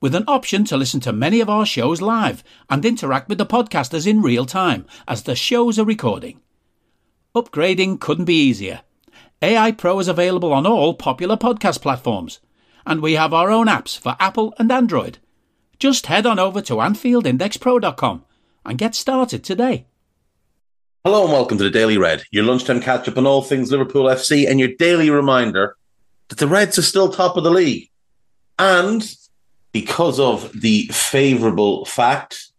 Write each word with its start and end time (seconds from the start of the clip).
with 0.00 0.14
an 0.14 0.24
option 0.26 0.64
to 0.64 0.76
listen 0.76 1.00
to 1.00 1.12
many 1.12 1.40
of 1.40 1.48
our 1.48 1.64
shows 1.64 2.00
live 2.00 2.44
and 2.68 2.84
interact 2.84 3.28
with 3.28 3.38
the 3.38 3.46
podcasters 3.46 4.06
in 4.06 4.22
real 4.22 4.44
time 4.46 4.86
as 5.08 5.22
the 5.22 5.34
shows 5.34 5.78
are 5.78 5.84
recording. 5.84 6.40
Upgrading 7.34 8.00
couldn't 8.00 8.26
be 8.26 8.40
easier. 8.40 8.82
AI 9.42 9.72
Pro 9.72 9.98
is 9.98 10.08
available 10.08 10.52
on 10.52 10.66
all 10.66 10.94
popular 10.94 11.36
podcast 11.36 11.82
platforms, 11.82 12.40
and 12.86 13.00
we 13.00 13.14
have 13.14 13.34
our 13.34 13.50
own 13.50 13.66
apps 13.66 13.98
for 13.98 14.16
Apple 14.20 14.54
and 14.58 14.70
Android. 14.70 15.18
Just 15.78 16.06
head 16.06 16.26
on 16.26 16.38
over 16.38 16.60
to 16.62 16.74
AnfieldIndexPro.com 16.74 18.24
and 18.64 18.78
get 18.78 18.94
started 18.94 19.44
today. 19.44 19.86
Hello 21.04 21.24
and 21.24 21.32
welcome 21.32 21.58
to 21.58 21.64
the 21.64 21.70
Daily 21.70 21.98
Red, 21.98 22.24
your 22.30 22.44
lunchtime 22.44 22.80
catch 22.80 23.06
up 23.08 23.18
on 23.18 23.26
all 23.26 23.42
things 23.42 23.70
Liverpool 23.70 24.04
FC 24.04 24.48
and 24.48 24.58
your 24.58 24.70
daily 24.78 25.10
reminder 25.10 25.76
that 26.28 26.38
the 26.38 26.46
Reds 26.46 26.78
are 26.78 26.82
still 26.82 27.10
top 27.12 27.36
of 27.36 27.44
the 27.44 27.50
league. 27.50 27.90
And 28.58 29.14
because 29.74 30.20
of 30.20 30.52
the 30.60 30.86
favourable 30.92 31.84
fact, 31.84 32.52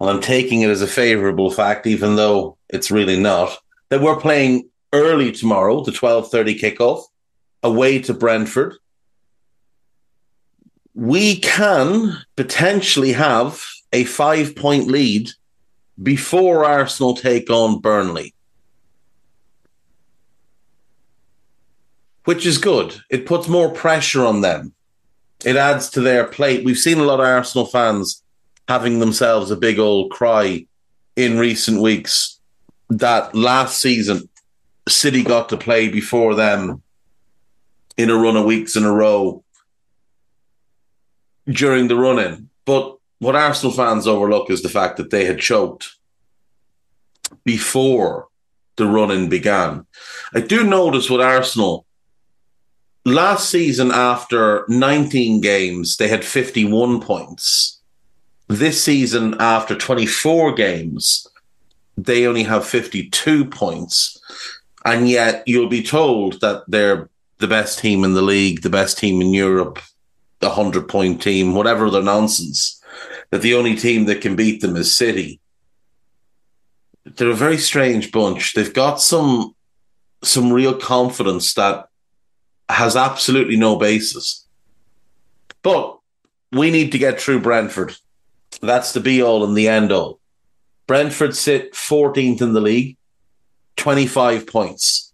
and 0.00 0.10
I'm 0.10 0.20
taking 0.20 0.62
it 0.62 0.70
as 0.70 0.82
a 0.82 0.86
favourable 0.88 1.52
fact, 1.52 1.86
even 1.86 2.16
though 2.16 2.58
it's 2.68 2.90
really 2.90 3.18
not, 3.18 3.56
that 3.90 4.02
we're 4.02 4.18
playing 4.18 4.68
early 4.92 5.30
tomorrow, 5.30 5.84
the 5.84 5.92
12:30 5.92 6.60
kickoff, 6.60 7.04
away 7.62 8.00
to 8.00 8.12
Brentford. 8.12 8.74
We 10.94 11.36
can 11.36 12.18
potentially 12.34 13.12
have 13.12 13.64
a 13.92 14.02
five 14.02 14.56
point 14.56 14.88
lead 14.88 15.30
before 16.02 16.64
Arsenal 16.64 17.14
take 17.14 17.50
on 17.50 17.80
Burnley. 17.80 18.34
Which 22.24 22.44
is 22.44 22.58
good. 22.58 23.00
It 23.10 23.26
puts 23.26 23.46
more 23.46 23.70
pressure 23.70 24.24
on 24.24 24.40
them. 24.40 24.72
It 25.46 25.54
adds 25.54 25.90
to 25.90 26.00
their 26.00 26.24
plate. 26.24 26.64
We've 26.64 26.76
seen 26.76 26.98
a 26.98 27.04
lot 27.04 27.20
of 27.20 27.26
Arsenal 27.26 27.66
fans 27.66 28.20
having 28.66 28.98
themselves 28.98 29.52
a 29.52 29.56
big 29.56 29.78
old 29.78 30.10
cry 30.10 30.66
in 31.14 31.38
recent 31.38 31.80
weeks 31.80 32.40
that 32.90 33.32
last 33.32 33.80
season 33.80 34.28
City 34.88 35.22
got 35.22 35.48
to 35.50 35.56
play 35.56 35.88
before 35.88 36.34
them 36.34 36.82
in 37.96 38.10
a 38.10 38.16
run 38.16 38.36
of 38.36 38.44
weeks 38.44 38.74
in 38.74 38.82
a 38.82 38.92
row 38.92 39.44
during 41.46 41.86
the 41.86 41.96
run 41.96 42.18
in. 42.18 42.50
But 42.64 42.96
what 43.20 43.36
Arsenal 43.36 43.72
fans 43.72 44.08
overlook 44.08 44.50
is 44.50 44.62
the 44.62 44.68
fact 44.68 44.96
that 44.96 45.10
they 45.10 45.26
had 45.26 45.38
choked 45.38 45.94
before 47.44 48.26
the 48.74 48.86
run 48.86 49.12
in 49.12 49.28
began. 49.28 49.86
I 50.34 50.40
do 50.40 50.64
notice 50.64 51.08
with 51.08 51.20
Arsenal, 51.20 51.85
last 53.06 53.48
season 53.48 53.92
after 53.92 54.64
19 54.68 55.40
games, 55.40 55.96
they 55.96 56.08
had 56.08 56.24
51 56.24 57.00
points. 57.00 57.80
This 58.48 58.82
season, 58.82 59.36
after 59.40 59.76
24 59.76 60.52
games, 60.54 61.26
they 61.96 62.26
only 62.26 62.42
have 62.42 62.66
52 62.66 63.46
points. 63.46 64.20
And 64.84 65.08
yet 65.08 65.44
you'll 65.46 65.68
be 65.68 65.82
told 65.82 66.40
that 66.40 66.64
they're 66.68 67.08
the 67.38 67.46
best 67.46 67.78
team 67.78 68.04
in 68.04 68.14
the 68.14 68.22
league, 68.22 68.62
the 68.62 68.70
best 68.70 68.98
team 68.98 69.20
in 69.20 69.32
Europe, 69.32 69.78
the 70.40 70.48
100 70.48 70.88
point 70.88 71.22
team, 71.22 71.54
whatever 71.54 71.86
other 71.86 72.02
nonsense, 72.02 72.82
that 73.30 73.42
the 73.42 73.54
only 73.54 73.76
team 73.76 74.06
that 74.06 74.20
can 74.20 74.36
beat 74.36 74.60
them 74.60 74.76
is 74.76 74.94
City. 74.94 75.40
They're 77.04 77.30
a 77.30 77.34
very 77.34 77.58
strange 77.58 78.10
bunch. 78.10 78.54
They've 78.54 78.72
got 78.72 79.00
some 79.00 79.54
some 80.22 80.52
real 80.52 80.74
confidence 80.74 81.54
that 81.54 81.88
has 82.68 82.96
absolutely 82.96 83.56
no 83.56 83.76
basis. 83.76 84.46
But 85.62 85.98
we 86.52 86.70
need 86.70 86.92
to 86.92 86.98
get 86.98 87.20
through 87.20 87.40
Brentford. 87.40 87.96
That's 88.60 88.92
the 88.92 89.00
be 89.00 89.22
all 89.22 89.44
and 89.44 89.56
the 89.56 89.68
end 89.68 89.92
all. 89.92 90.20
Brentford 90.86 91.36
sit 91.36 91.74
14th 91.74 92.40
in 92.40 92.52
the 92.52 92.60
league, 92.60 92.96
25 93.76 94.46
points. 94.46 95.12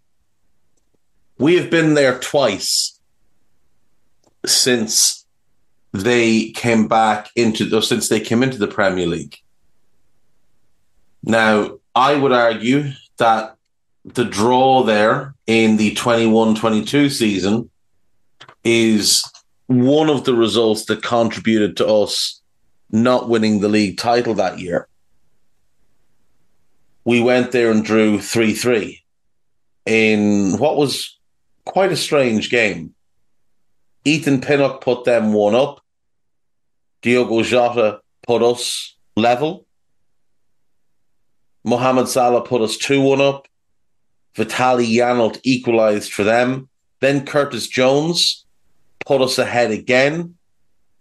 We 1.37 1.55
have 1.55 1.69
been 1.69 1.95
there 1.95 2.19
twice 2.19 2.99
since 4.45 5.25
they 5.91 6.51
came 6.51 6.87
back 6.87 7.29
into, 7.35 7.75
or 7.75 7.81
since 7.81 8.09
they 8.09 8.19
came 8.19 8.43
into 8.43 8.57
the 8.57 8.67
Premier 8.67 9.07
League. 9.07 9.37
Now, 11.23 11.79
I 11.95 12.15
would 12.15 12.31
argue 12.31 12.91
that 13.17 13.55
the 14.05 14.25
draw 14.25 14.83
there 14.83 15.32
in 15.47 15.77
the 15.77 15.93
21 15.95 16.55
22 16.55 17.09
season 17.09 17.69
is 18.63 19.23
one 19.67 20.09
of 20.09 20.23
the 20.23 20.33
results 20.33 20.85
that 20.85 21.03
contributed 21.03 21.77
to 21.77 21.87
us 21.87 22.41
not 22.91 23.27
winning 23.27 23.59
the 23.59 23.67
league 23.67 23.97
title 23.97 24.35
that 24.35 24.59
year. 24.59 24.87
We 27.05 27.21
went 27.21 27.51
there 27.51 27.71
and 27.71 27.83
drew 27.83 28.19
3 28.19 28.53
3 28.53 29.03
in 29.85 30.57
what 30.57 30.77
was 30.77 31.17
quite 31.65 31.91
a 31.91 31.97
strange 31.97 32.49
game. 32.49 32.93
Ethan 34.05 34.41
Pinnock 34.41 34.81
put 34.81 35.03
them 35.05 35.33
one 35.33 35.55
up. 35.55 35.81
Diogo 37.01 37.43
Jota 37.43 37.99
put 38.25 38.41
us 38.41 38.95
level. 39.15 39.65
Mohamed 41.65 42.07
Salah 42.07 42.41
put 42.41 42.61
us 42.61 42.77
2 42.77 43.01
1 43.01 43.21
up. 43.21 43.47
Vitaly 44.35 44.87
Janelt 44.87 45.39
equalised 45.43 46.11
for 46.11 46.23
them. 46.23 46.69
Then 46.99 47.25
Curtis 47.25 47.67
Jones 47.67 48.45
put 49.05 49.21
us 49.21 49.37
ahead 49.37 49.71
again. 49.71 50.35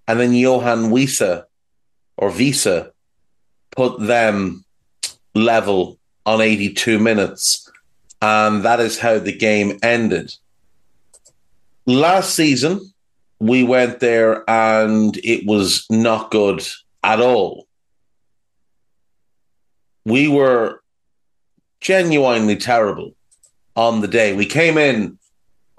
And 0.06 0.20
then 0.20 0.34
Johan 0.34 0.90
Wissa 0.90 1.44
or 2.16 2.30
Visa 2.30 2.92
put 3.74 4.00
them 4.00 4.64
level 5.34 5.98
on 6.26 6.40
82 6.40 6.98
minutes. 6.98 7.70
And 8.20 8.64
that 8.64 8.80
is 8.80 8.98
how 8.98 9.18
the 9.18 9.36
game 9.36 9.78
ended. 9.82 10.34
Last 11.86 12.34
season, 12.34 12.92
we 13.40 13.64
went 13.64 13.98
there 14.00 14.48
and 14.48 15.16
it 15.24 15.46
was 15.46 15.86
not 15.90 16.30
good 16.30 16.64
at 17.02 17.20
all. 17.20 17.66
We 20.04 20.28
were 20.28 20.80
genuinely 21.80 22.56
terrible 22.56 23.14
on 23.76 24.00
the 24.00 24.08
day. 24.08 24.34
We 24.34 24.46
came 24.46 24.78
in 24.78 25.18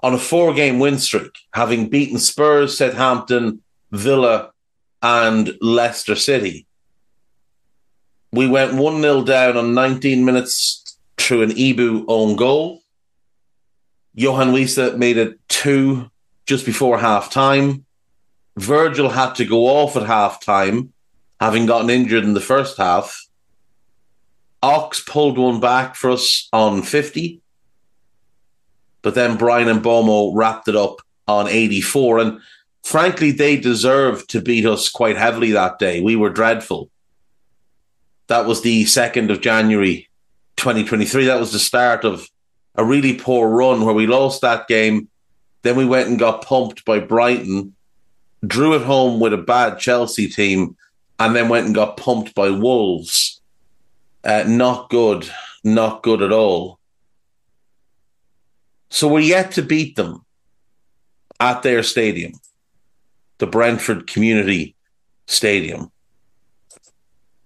on 0.00 0.14
a 0.14 0.18
four 0.18 0.52
game 0.52 0.78
win 0.78 0.98
streak, 0.98 1.38
having 1.52 1.88
beaten 1.88 2.18
Spurs, 2.18 2.76
Southampton, 2.76 3.62
Villa, 3.90 4.52
and 5.02 5.56
Leicester 5.60 6.16
City. 6.16 6.66
We 8.32 8.48
went 8.48 8.74
1 8.74 9.00
0 9.00 9.22
down 9.22 9.56
on 9.56 9.74
19 9.74 10.24
minutes 10.24 10.98
through 11.16 11.42
an 11.42 11.50
Ibou 11.50 12.04
own 12.08 12.36
goal. 12.36 12.82
Johan 14.14 14.52
Wissa 14.52 14.96
made 14.96 15.16
it 15.16 15.38
two 15.48 16.10
just 16.46 16.66
before 16.66 16.98
half 16.98 17.30
time. 17.30 17.84
Virgil 18.56 19.08
had 19.08 19.34
to 19.36 19.44
go 19.44 19.66
off 19.66 19.96
at 19.96 20.06
half 20.06 20.44
time, 20.44 20.92
having 21.40 21.66
gotten 21.66 21.90
injured 21.90 22.24
in 22.24 22.34
the 22.34 22.40
first 22.40 22.76
half. 22.76 23.26
Ox 24.62 25.00
pulled 25.00 25.36
one 25.36 25.60
back 25.60 25.94
for 25.94 26.10
us 26.10 26.48
on 26.52 26.82
50. 26.82 27.40
But 29.04 29.14
then 29.14 29.36
Bryan 29.36 29.68
Mbeumo 29.68 30.32
wrapped 30.34 30.66
it 30.66 30.74
up 30.74 31.02
on 31.28 31.46
84. 31.46 32.18
And 32.18 32.40
frankly, 32.82 33.30
they 33.30 33.56
deserved 33.56 34.30
to 34.30 34.40
beat 34.40 34.64
us 34.64 34.88
quite 34.88 35.18
heavily 35.18 35.52
that 35.52 35.78
day. 35.78 36.00
We 36.00 36.16
were 36.16 36.30
dreadful. 36.30 36.90
That 38.28 38.46
was 38.46 38.62
the 38.62 38.84
2nd 38.84 39.30
of 39.30 39.42
January 39.42 40.08
2023. 40.56 41.26
That 41.26 41.38
was 41.38 41.52
the 41.52 41.58
start 41.58 42.04
of 42.04 42.26
a 42.74 42.84
really 42.84 43.14
poor 43.14 43.46
run 43.48 43.84
where 43.84 43.94
we 43.94 44.06
lost 44.06 44.40
that 44.40 44.66
game. 44.68 45.08
Then 45.62 45.76
we 45.76 45.84
went 45.84 46.08
and 46.08 46.18
got 46.18 46.42
pumped 46.42 46.86
by 46.86 46.98
Brighton, 46.98 47.74
drew 48.46 48.74
at 48.74 48.82
home 48.82 49.20
with 49.20 49.34
a 49.34 49.38
bad 49.38 49.78
Chelsea 49.78 50.28
team, 50.28 50.76
and 51.18 51.36
then 51.36 51.50
went 51.50 51.66
and 51.66 51.74
got 51.74 51.98
pumped 51.98 52.34
by 52.34 52.48
Wolves. 52.48 53.42
Uh, 54.24 54.44
not 54.46 54.88
good, 54.88 55.30
not 55.62 56.02
good 56.02 56.22
at 56.22 56.32
all. 56.32 56.78
So 58.94 59.08
we're 59.08 59.18
yet 59.18 59.50
to 59.52 59.62
beat 59.62 59.96
them 59.96 60.24
at 61.40 61.64
their 61.64 61.82
stadium, 61.82 62.34
the 63.38 63.46
Brentford 63.48 64.06
Community 64.06 64.76
Stadium 65.26 65.90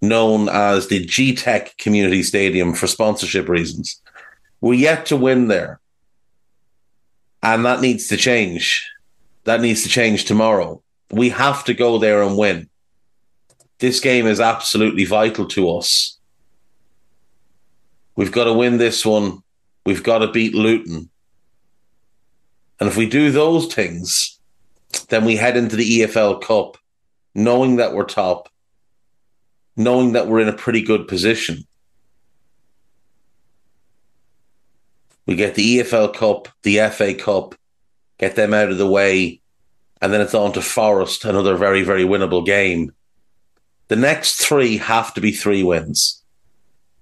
known 0.02 0.50
as 0.50 0.88
the 0.88 1.06
Gtech 1.06 1.78
Community 1.78 2.22
Stadium 2.22 2.74
for 2.74 2.86
sponsorship 2.86 3.48
reasons. 3.48 3.98
We're 4.60 4.74
yet 4.74 5.06
to 5.06 5.16
win 5.16 5.48
there. 5.48 5.80
And 7.42 7.64
that 7.64 7.80
needs 7.80 8.08
to 8.08 8.18
change. 8.18 8.86
That 9.44 9.62
needs 9.62 9.82
to 9.84 9.88
change 9.88 10.26
tomorrow. 10.26 10.82
We 11.10 11.30
have 11.30 11.64
to 11.64 11.72
go 11.72 11.96
there 11.96 12.22
and 12.22 12.36
win. 12.36 12.68
This 13.78 14.00
game 14.00 14.26
is 14.26 14.38
absolutely 14.38 15.06
vital 15.06 15.46
to 15.46 15.70
us. 15.78 16.18
We've 18.16 18.32
got 18.32 18.44
to 18.44 18.52
win 18.52 18.76
this 18.76 19.06
one. 19.06 19.42
We've 19.86 20.02
got 20.02 20.18
to 20.18 20.30
beat 20.30 20.54
Luton. 20.54 21.08
And 22.80 22.88
if 22.88 22.96
we 22.96 23.08
do 23.08 23.30
those 23.30 23.72
things, 23.72 24.38
then 25.08 25.24
we 25.24 25.36
head 25.36 25.56
into 25.56 25.76
the 25.76 26.00
EFL 26.00 26.40
Cup 26.40 26.76
knowing 27.34 27.76
that 27.76 27.94
we're 27.94 28.04
top 28.04 28.48
knowing 29.78 30.12
that 30.12 30.26
we're 30.26 30.40
in 30.40 30.48
a 30.48 30.52
pretty 30.52 30.82
good 30.82 31.06
position. 31.08 31.64
We 35.24 35.36
get 35.36 35.54
the 35.54 35.78
EFL 35.78 36.12
Cup, 36.14 36.48
the 36.62 36.80
FA 36.90 37.14
Cup, 37.14 37.54
get 38.18 38.34
them 38.34 38.52
out 38.52 38.70
of 38.70 38.78
the 38.78 38.88
way, 38.88 39.40
and 40.02 40.12
then 40.12 40.20
it's 40.20 40.34
on 40.34 40.52
to 40.54 40.60
Forest, 40.60 41.24
another 41.24 41.56
very, 41.56 41.82
very 41.82 42.02
winnable 42.02 42.44
game. 42.44 42.92
The 43.86 43.96
next 43.96 44.40
three 44.44 44.78
have 44.78 45.14
to 45.14 45.20
be 45.20 45.32
three 45.32 45.62
wins 45.62 46.22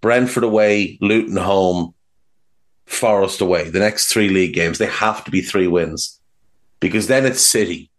Brentford 0.03 0.45
away, 0.45 0.99
Luton 1.01 1.37
home, 1.37 1.95
Forest 2.87 3.41
away. 3.41 3.69
The 3.69 3.81
next 3.81 4.13
three 4.13 4.29
league 4.29 4.55
games, 4.55 4.79
they 4.79 4.87
have 4.87 5.25
to 5.25 5.31
be 5.31 5.43
three 5.43 5.67
wins 5.67 6.21
because 6.81 7.07
then 7.09 7.27
it's 7.27 7.41
City. 7.41 7.91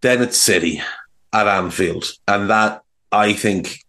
Then 0.00 0.22
it's 0.22 0.36
City 0.36 0.80
at 1.32 1.46
Anfield, 1.46 2.12
and 2.26 2.50
that 2.50 2.82
I 3.10 3.32
think 3.32 3.84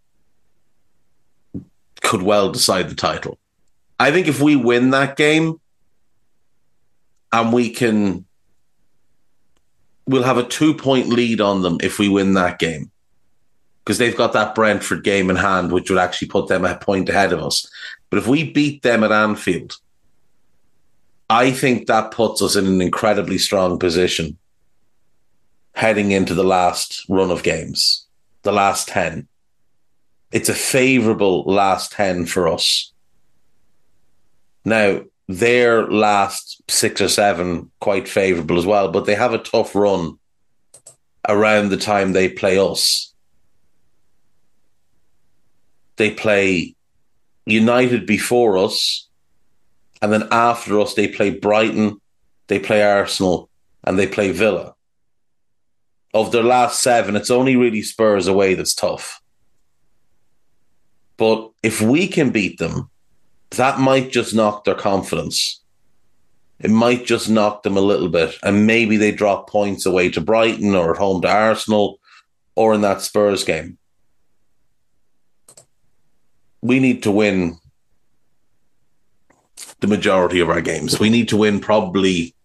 could 2.02 2.22
well 2.22 2.52
decide 2.52 2.90
the 2.90 2.96
title. 2.96 3.38
I 4.00 4.12
think 4.12 4.28
if 4.28 4.42
we 4.42 4.56
win 4.56 4.92
that 4.92 5.18
game 5.18 5.60
and 7.32 7.54
we 7.54 7.70
can 7.70 8.26
we'll 10.08 10.24
have 10.24 10.38
a 10.38 10.44
two 10.44 10.74
point 10.74 11.08
lead 11.10 11.42
on 11.42 11.62
them 11.62 11.78
if 11.82 12.00
we 12.00 12.10
win 12.10 12.34
that 12.34 12.60
game. 12.60 12.92
Because 13.84 13.98
they've 13.98 14.18
got 14.18 14.34
that 14.34 14.56
Brentford 14.56 15.04
game 15.04 15.30
in 15.30 15.36
hand, 15.36 15.72
which 15.72 15.90
would 15.90 16.00
actually 16.00 16.28
put 16.28 16.48
them 16.48 16.66
a 16.66 16.76
point 16.78 17.10
ahead 17.10 17.34
of 17.34 17.42
us. 17.42 17.70
But 18.10 18.20
if 18.20 18.28
we 18.28 18.52
beat 18.52 18.82
them 18.82 19.04
at 19.04 19.12
Anfield, 19.12 19.78
I 21.30 21.52
think 21.52 21.88
that 21.88 22.12
puts 22.12 22.42
us 22.42 22.56
in 22.56 22.66
an 22.66 22.82
incredibly 22.82 23.38
strong 23.38 23.78
position 23.80 24.38
heading 25.74 26.12
into 26.12 26.34
the 26.34 26.44
last 26.44 27.06
run 27.08 27.32
of 27.32 27.44
games, 27.44 28.06
the 28.44 28.52
last 28.52 28.88
10. 28.90 29.28
It's 30.32 30.50
a 30.50 30.54
favourable 30.54 31.44
last 31.44 31.92
10 31.94 32.26
for 32.26 32.48
us. 32.48 32.92
Now, 34.66 35.02
their 35.28 35.88
last 35.88 36.62
six 36.68 37.00
or 37.00 37.08
seven 37.08 37.72
quite 37.80 38.08
favourable 38.08 38.58
as 38.58 38.66
well, 38.66 38.92
but 38.92 39.06
they 39.06 39.16
have 39.16 39.34
a 39.34 39.38
tough 39.38 39.76
run 39.76 40.18
around 41.28 41.70
the 41.70 41.78
time 41.78 42.12
they 42.12 42.28
play 42.28 42.58
us. 42.58 43.09
They 46.00 46.10
play 46.10 46.76
United 47.46 48.08
before 48.08 48.58
us, 48.58 49.08
and 50.02 50.12
then 50.12 50.28
after 50.32 50.80
us, 50.80 50.96
they 50.96 51.08
play 51.08 51.30
Brighton, 51.30 52.02
they 52.48 52.58
play 52.58 52.82
Arsenal, 52.82 53.50
and 53.84 54.00
they 54.00 54.08
play 54.08 54.32
Villa 54.32 54.74
of 56.14 56.32
their 56.32 56.44
last 56.44 56.82
seven, 56.82 57.16
it's 57.16 57.32
only 57.32 57.56
really 57.56 57.82
Spurs 57.82 58.28
away 58.28 58.56
that's 58.56 58.74
tough. 58.74 59.22
But 61.18 61.52
if 61.62 61.82
we 61.82 62.08
can 62.08 62.32
beat 62.32 62.58
them, 62.58 62.90
that 63.52 63.80
might 63.80 64.12
just 64.12 64.34
knock 64.34 64.64
their 64.64 64.76
confidence. 64.76 65.62
It 66.60 66.72
might 66.72 67.06
just 67.06 67.30
knock 67.30 67.64
them 67.64 67.78
a 67.78 67.82
little 67.82 68.10
bit. 68.10 68.38
And 68.44 68.66
maybe 68.66 68.98
they 68.98 69.12
drop 69.12 69.50
points 69.50 69.86
away 69.86 70.10
to 70.12 70.22
Brighton 70.22 70.76
or 70.76 70.92
at 70.92 70.98
home 70.98 71.22
to 71.22 71.28
Arsenal 71.30 72.00
or 72.56 72.74
in 72.74 72.82
that 72.82 73.02
Spurs 73.02 73.44
game. 73.44 73.78
We 76.62 76.80
need 76.80 77.04
to 77.04 77.12
win 77.12 77.58
the 79.80 79.88
majority 79.88 80.40
of 80.40 80.50
our 80.50 80.62
games. 80.62 81.00
We 81.00 81.10
need 81.10 81.30
to 81.30 81.38
win 81.38 81.60
probably 81.60 82.36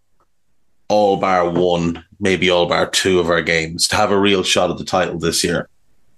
all 0.88 1.16
bar 1.16 1.50
one, 1.50 2.04
maybe 2.21 2.50
all 2.50 2.66
bar 2.66 2.88
two 2.88 3.18
of 3.18 3.30
our 3.30 3.42
games 3.42 3.88
to 3.88 3.97
have 3.97 4.11
a 4.11 4.18
real 4.18 4.42
shot 4.42 4.71
at 4.71 4.78
the 4.78 4.85
title 4.85 5.18
this 5.18 5.42
year. 5.42 5.68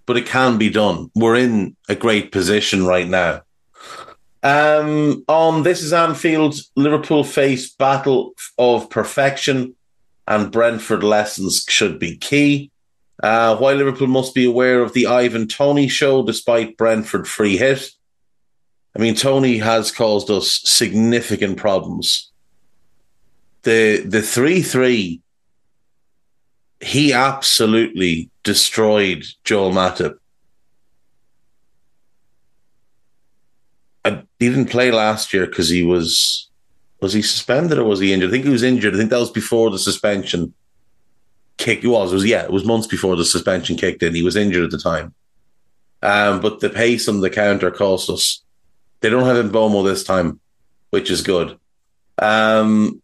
But 0.05 0.17
it 0.17 0.27
can 0.27 0.59
be 0.59 0.71
done. 0.71 1.11
We're 1.15 1.37
in 1.37 1.77
a 1.89 1.95
great 1.95 2.33
position 2.33 2.87
right 2.87 3.09
now. 3.09 3.43
Um, 4.43 5.25
on 5.27 5.65
this 5.65 5.83
is 5.83 5.93
Anfield, 5.93 6.55
Liverpool 6.77 7.25
face 7.25 7.73
battle 7.73 8.35
of 8.59 8.89
perfection, 8.91 9.75
and 10.29 10.53
Brentford 10.53 11.03
lessons 11.03 11.65
should 11.69 11.99
be 11.99 12.17
key. 12.17 12.71
Uh, 13.23 13.57
while 13.57 13.75
Liverpool 13.77 14.09
must 14.09 14.35
be 14.35 14.45
aware 14.45 14.83
of 14.83 14.93
the 14.93 15.07
Ivan 15.07 15.49
Toney 15.49 15.89
show, 15.89 16.23
despite 16.23 16.77
Brentford 16.77 17.27
free 17.27 17.57
hit. 17.57 17.91
I 18.95 18.99
mean, 18.99 19.15
Toney 19.15 19.59
has 19.59 19.91
caused 19.91 20.31
us 20.31 20.61
significant 20.65 21.57
problems 21.57 22.31
the 23.67 24.03
the 24.07 24.23
three 24.23 24.63
three, 24.63 25.21
he 26.81 27.13
absolutely 27.13 28.31
destroyed 28.45 29.27
Joel 29.45 29.73
Matip. 29.73 30.19
I, 34.05 34.23
he 34.39 34.49
didn't 34.49 34.71
play 34.71 34.93
last 34.93 35.35
year 35.35 35.47
because 35.47 35.69
he 35.69 35.83
was 35.83 36.49
was 37.01 37.13
he 37.13 37.23
suspended 37.23 37.77
or 37.77 37.85
was 37.85 38.01
he 38.01 38.13
injured? 38.13 38.31
I 38.31 38.33
think 38.33 38.45
he 38.45 38.51
was 38.51 38.63
injured. 38.63 38.95
I 38.95 38.99
think 38.99 39.11
that 39.11 39.19
was 39.19 39.31
before 39.31 39.71
the 39.71 39.81
suspension 39.81 40.55
kick. 41.67 41.83
He 41.83 41.89
was. 41.89 42.13
It 42.13 42.15
was 42.15 42.25
yeah. 42.25 42.45
It 42.45 42.53
was 42.53 42.65
months 42.65 42.87
before 42.87 43.17
the 43.17 43.25
suspension 43.25 43.77
kicked 43.77 44.03
in. 44.03 44.15
He 44.15 44.23
was 44.23 44.37
injured 44.37 44.65
at 44.65 44.71
the 44.71 44.79
time. 44.79 45.15
Um, 46.03 46.41
but 46.41 46.61
the 46.61 46.71
pace 46.71 47.09
and 47.09 47.23
the 47.23 47.31
counter 47.31 47.71
cost 47.71 48.09
us. 48.09 48.43
They 49.01 49.11
don't 49.11 49.25
have 49.25 49.45
Mbeumo 49.45 49.85
this 49.85 50.05
time, 50.05 50.41
which 50.91 51.11
is 51.11 51.23
good. 51.23 51.59
Um, 52.19 53.03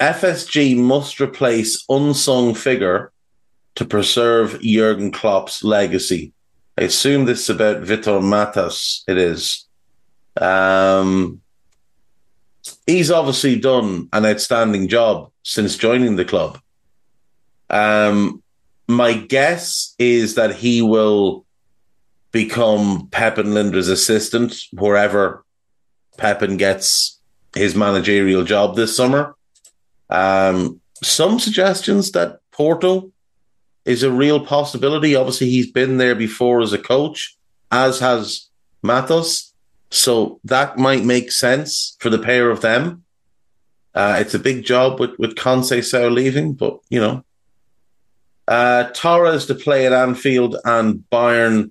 FSG 0.00 0.76
must 0.76 1.20
replace 1.20 1.84
unsung 1.88 2.54
figure 2.54 3.12
to 3.76 3.84
preserve 3.84 4.60
Jurgen 4.60 5.12
Klopp's 5.12 5.62
legacy. 5.62 6.32
I 6.78 6.82
assume 6.82 7.24
this 7.24 7.42
is 7.42 7.50
about 7.50 7.82
Vitor 7.82 8.22
Matos. 8.22 9.04
It 9.06 9.18
is. 9.18 9.66
Um, 10.40 11.40
he's 12.86 13.10
obviously 13.10 13.58
done 13.58 14.08
an 14.12 14.24
outstanding 14.24 14.88
job 14.88 15.30
since 15.42 15.76
joining 15.76 16.16
the 16.16 16.24
club. 16.24 16.60
Um, 17.70 18.42
my 18.86 19.12
guess 19.12 19.94
is 19.98 20.34
that 20.36 20.56
he 20.56 20.82
will 20.82 21.44
become 22.32 23.08
Pepijn 23.10 23.48
Lijnders' 23.48 23.90
assistant 23.90 24.54
wherever 24.72 25.44
Pepijn 26.18 26.58
gets 26.58 27.18
his 27.54 27.74
managerial 27.74 28.44
job 28.44 28.76
this 28.76 28.96
summer. 28.96 29.34
Um, 30.10 30.80
some 31.02 31.38
suggestions 31.38 32.12
that 32.12 32.40
Porto 32.50 33.12
is 33.84 34.02
a 34.02 34.10
real 34.10 34.44
possibility. 34.44 35.14
Obviously, 35.14 35.48
he's 35.48 35.70
been 35.70 35.96
there 35.96 36.14
before 36.14 36.60
as 36.60 36.72
a 36.72 36.78
coach, 36.78 37.36
as 37.70 38.00
has 38.00 38.48
Matos. 38.82 39.52
So 39.90 40.40
that 40.44 40.76
might 40.76 41.04
make 41.04 41.32
sense 41.32 41.96
for 42.00 42.10
the 42.10 42.18
pair 42.18 42.50
of 42.50 42.60
them. 42.60 43.04
Uh, 43.94 44.18
it's 44.20 44.34
a 44.34 44.38
big 44.38 44.64
job 44.64 45.00
with, 45.00 45.18
with 45.18 45.34
Conceição 45.34 46.12
leaving, 46.12 46.52
but, 46.52 46.78
you 46.90 47.00
know. 47.00 47.24
Uh, 48.48 48.84
Torres 48.94 49.44
to 49.46 49.54
play 49.54 49.86
at 49.86 49.92
Anfield 49.92 50.56
and 50.64 51.04
Bayern 51.12 51.70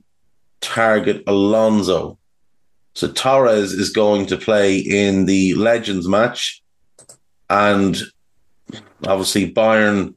target 0.61 1.23
Alonso. 1.25 2.19
So 2.93 3.11
Torres 3.11 3.73
is 3.73 3.89
going 3.89 4.27
to 4.27 4.37
play 4.37 4.77
in 4.77 5.25
the 5.25 5.55
Legends 5.55 6.07
match. 6.07 6.61
And 7.49 7.97
obviously, 9.07 9.51
Bayern 9.51 10.13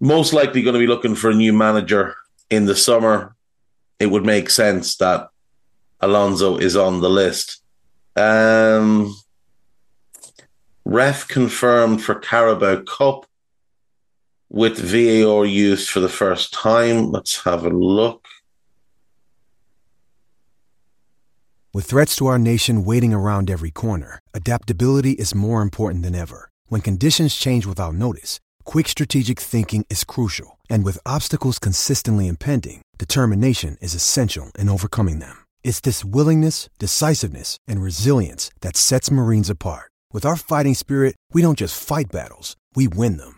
most 0.00 0.32
likely 0.32 0.62
going 0.62 0.74
to 0.74 0.80
be 0.80 0.86
looking 0.86 1.16
for 1.16 1.30
a 1.30 1.34
new 1.34 1.52
manager 1.52 2.14
in 2.50 2.66
the 2.66 2.76
summer. 2.76 3.34
It 3.98 4.06
would 4.06 4.24
make 4.24 4.50
sense 4.50 4.96
that 4.98 5.28
Alonso 6.00 6.56
is 6.56 6.76
on 6.76 7.00
the 7.00 7.10
list. 7.10 7.62
Um, 8.14 9.12
ref 10.84 11.26
confirmed 11.26 12.02
for 12.02 12.14
Carabao 12.14 12.82
Cup 12.82 13.27
with 14.50 14.78
VAR 14.78 15.44
used 15.44 15.90
for 15.90 16.00
the 16.00 16.08
first 16.08 16.52
time. 16.52 17.10
Let's 17.10 17.42
have 17.44 17.64
a 17.64 17.70
look. 17.70 18.26
With 21.74 21.84
threats 21.84 22.16
to 22.16 22.26
our 22.26 22.38
nation 22.38 22.84
waiting 22.84 23.12
around 23.12 23.50
every 23.50 23.70
corner, 23.70 24.20
adaptability 24.34 25.12
is 25.12 25.34
more 25.34 25.60
important 25.62 26.02
than 26.02 26.14
ever. 26.14 26.48
When 26.66 26.80
conditions 26.80 27.36
change 27.36 27.66
without 27.66 27.94
notice, 27.94 28.40
quick 28.64 28.88
strategic 28.88 29.38
thinking 29.38 29.84
is 29.88 30.02
crucial. 30.02 30.58
And 30.70 30.82
with 30.82 30.98
obstacles 31.06 31.58
consistently 31.58 32.26
impending, 32.26 32.82
determination 32.96 33.76
is 33.80 33.94
essential 33.94 34.50
in 34.58 34.68
overcoming 34.68 35.18
them. 35.18 35.44
It's 35.62 35.80
this 35.80 36.04
willingness, 36.04 36.68
decisiveness, 36.78 37.58
and 37.68 37.82
resilience 37.82 38.50
that 38.62 38.76
sets 38.76 39.10
Marines 39.10 39.50
apart. 39.50 39.92
With 40.12 40.24
our 40.24 40.36
fighting 40.36 40.74
spirit, 40.74 41.16
we 41.32 41.42
don't 41.42 41.58
just 41.58 41.80
fight 41.80 42.10
battles, 42.10 42.56
we 42.74 42.88
win 42.88 43.18
them. 43.18 43.37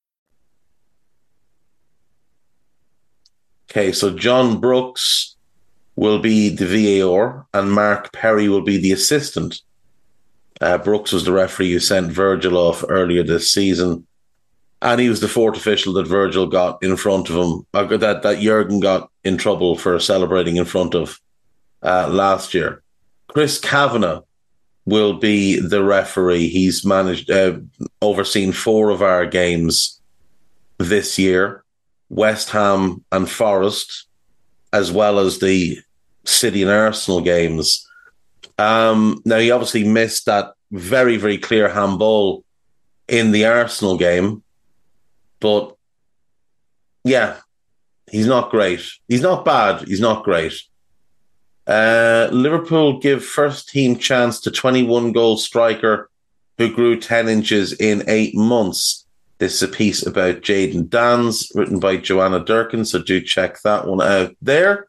Okay, 3.71 3.93
so 3.93 4.13
John 4.13 4.59
Brooks 4.59 5.37
will 5.95 6.19
be 6.19 6.49
the 6.49 6.99
VAR 6.99 7.45
and 7.53 7.71
Mark 7.71 8.11
Perry 8.11 8.49
will 8.49 8.63
be 8.63 8.77
the 8.77 8.91
assistant. 8.91 9.61
Uh, 10.59 10.77
Brooks 10.77 11.13
was 11.13 11.23
the 11.23 11.31
referee 11.31 11.71
who 11.71 11.79
sent 11.79 12.11
Virgil 12.11 12.57
off 12.57 12.83
earlier 12.89 13.23
this 13.23 13.49
season. 13.49 14.05
And 14.81 14.99
he 14.99 15.07
was 15.07 15.21
the 15.21 15.29
fourth 15.29 15.55
official 15.55 15.93
that 15.93 16.07
Virgil 16.07 16.47
got 16.47 16.83
in 16.83 16.97
front 16.97 17.29
of 17.29 17.35
him, 17.37 17.65
uh, 17.73 17.85
that, 17.95 18.23
that 18.23 18.39
Jurgen 18.39 18.81
got 18.81 19.09
in 19.23 19.37
trouble 19.37 19.77
for 19.77 19.97
celebrating 19.99 20.57
in 20.57 20.65
front 20.65 20.93
of 20.93 21.21
uh, 21.81 22.09
last 22.09 22.53
year. 22.53 22.83
Chris 23.29 23.57
Kavanagh 23.57 24.19
will 24.85 25.13
be 25.13 25.61
the 25.61 25.81
referee. 25.81 26.49
He's 26.49 26.83
managed, 26.83 27.31
uh, 27.31 27.59
overseen 28.01 28.51
four 28.51 28.89
of 28.89 29.01
our 29.01 29.25
games 29.25 30.01
this 30.77 31.17
year. 31.17 31.60
West 32.11 32.49
Ham 32.49 33.05
and 33.13 33.29
Forest, 33.29 34.05
as 34.73 34.91
well 34.91 35.17
as 35.17 35.39
the 35.39 35.79
City 36.25 36.61
and 36.61 36.69
Arsenal 36.69 37.21
games. 37.21 37.87
Um, 38.57 39.21
now, 39.23 39.39
he 39.39 39.49
obviously 39.49 39.85
missed 39.85 40.25
that 40.25 40.53
very, 40.73 41.15
very 41.15 41.37
clear 41.37 41.69
handball 41.69 42.43
in 43.07 43.31
the 43.31 43.45
Arsenal 43.45 43.97
game, 43.97 44.43
but 45.39 45.73
yeah, 47.05 47.37
he's 48.11 48.27
not 48.27 48.51
great. 48.51 48.81
He's 49.07 49.21
not 49.21 49.45
bad. 49.45 49.87
He's 49.87 50.01
not 50.01 50.25
great. 50.25 50.53
Uh, 51.65 52.27
Liverpool 52.33 52.99
give 52.99 53.23
first 53.23 53.69
team 53.69 53.95
chance 53.95 54.41
to 54.41 54.51
21 54.51 55.13
goal 55.13 55.37
striker 55.37 56.09
who 56.57 56.73
grew 56.73 56.99
10 56.99 57.29
inches 57.29 57.71
in 57.71 58.03
eight 58.07 58.35
months. 58.35 59.00
This 59.41 59.55
is 59.55 59.63
a 59.63 59.67
piece 59.69 60.05
about 60.05 60.41
Jayden 60.41 60.87
Danns, 60.87 61.51
written 61.55 61.79
by 61.79 61.97
Joanna 61.97 62.45
Durkin, 62.45 62.85
so 62.85 63.01
do 63.01 63.19
check 63.19 63.59
that 63.63 63.87
one 63.87 63.99
out 63.99 64.35
there. 64.39 64.85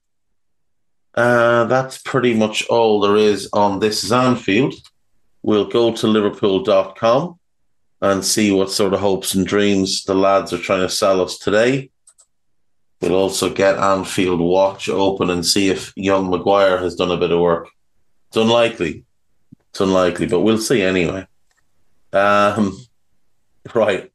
Uh, 1.14 1.64
that's 1.64 1.96
pretty 2.02 2.34
much 2.34 2.66
all 2.66 3.00
there 3.00 3.16
is 3.16 3.48
on 3.54 3.80
this 3.80 4.04
is 4.04 4.12
Anfield. 4.12 4.74
We'll 5.40 5.70
go 5.70 5.96
to 5.96 6.06
liverpool.com 6.06 7.38
and 8.02 8.22
see 8.22 8.52
what 8.52 8.70
sort 8.70 8.92
of 8.92 9.00
hopes 9.00 9.32
and 9.32 9.46
dreams 9.46 10.04
the 10.04 10.14
lads 10.14 10.52
are 10.52 10.58
trying 10.58 10.82
to 10.82 10.90
sell 10.90 11.22
us 11.22 11.38
today. 11.38 11.88
We'll 13.00 13.14
also 13.14 13.48
get 13.48 13.78
Anfield 13.78 14.40
Watch 14.40 14.90
open 14.90 15.30
and 15.30 15.46
see 15.46 15.70
if 15.70 15.94
young 15.96 16.28
Maguire 16.28 16.76
has 16.76 16.94
done 16.94 17.10
a 17.10 17.16
bit 17.16 17.32
of 17.32 17.40
work. 17.40 17.70
It's 18.28 18.36
unlikely. 18.36 19.06
It's 19.70 19.80
unlikely, 19.80 20.26
but 20.26 20.40
we'll 20.40 20.58
see 20.58 20.82
anyway. 20.82 21.26
Um, 22.12 22.76
right. 23.74 24.11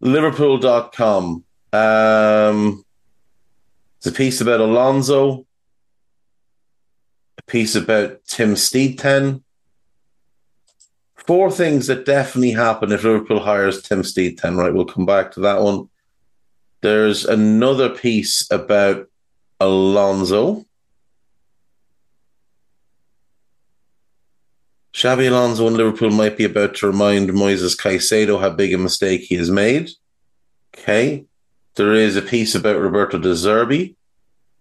Liverpool.com. 0.00 1.44
Um, 1.72 2.84
it's 3.98 4.06
a 4.06 4.12
piece 4.12 4.40
about 4.40 4.60
Alonso, 4.60 5.46
a 7.38 7.42
piece 7.46 7.74
about 7.74 8.24
Tim 8.26 8.54
Steidten. 8.54 9.42
Four 11.16 11.50
things 11.50 11.86
that 11.86 12.06
definitely 12.06 12.52
happen 12.52 12.92
if 12.92 13.04
Liverpool 13.04 13.40
hires 13.40 13.82
Tim 13.82 14.02
Steidten. 14.02 14.56
Right, 14.56 14.72
we'll 14.72 14.86
come 14.86 15.06
back 15.06 15.32
to 15.32 15.40
that 15.40 15.60
one. 15.60 15.88
There's 16.80 17.26
another 17.26 17.90
piece 17.90 18.50
about 18.50 19.06
Alonso. 19.60 20.64
Xabi 24.92 25.28
Alonso 25.28 25.66
and 25.66 25.76
Liverpool 25.76 26.10
might 26.10 26.36
be 26.36 26.44
about 26.44 26.74
to 26.76 26.86
remind 26.86 27.30
Moises 27.30 27.76
Caicedo 27.76 28.40
how 28.40 28.50
big 28.50 28.74
a 28.74 28.78
mistake 28.78 29.22
he 29.22 29.36
has 29.36 29.50
made. 29.50 29.90
Okay. 30.76 31.24
There 31.76 31.94
is 31.94 32.16
a 32.16 32.22
piece 32.22 32.54
about 32.54 32.80
Roberto 32.80 33.18
De 33.18 33.32
Zerbi. 33.32 33.94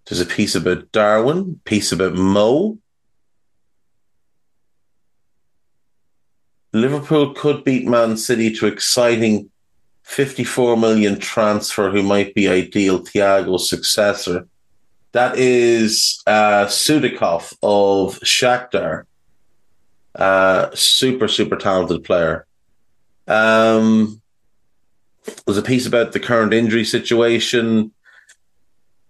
There's 0.07 0.21
a 0.21 0.25
piece 0.25 0.55
about 0.55 0.91
Darwin, 0.91 1.59
piece 1.65 1.91
about 1.91 2.13
Mo. 2.13 2.77
Liverpool 6.71 7.33
could 7.33 7.63
beat 7.63 7.87
Man 7.87 8.15
City 8.15 8.53
to 8.55 8.67
exciting 8.67 9.49
54 10.03 10.77
million 10.77 11.19
transfer 11.19 11.89
who 11.89 12.03
might 12.03 12.33
be 12.35 12.47
ideal 12.47 12.99
Thiago's 12.99 13.69
successor. 13.69 14.47
That 15.11 15.37
is 15.37 16.21
uh, 16.27 16.65
Sudakov 16.65 17.53
of 17.63 18.19
Shakhtar. 18.19 19.05
Uh, 20.19 20.69
super, 20.75 21.29
super 21.29 21.55
talented 21.55 22.03
player. 22.03 22.45
Um, 23.25 24.21
there's 25.45 25.57
a 25.57 25.63
piece 25.63 25.85
about 25.85 26.11
the 26.11 26.19
current 26.19 26.53
injury 26.53 26.83
situation. 26.83 27.93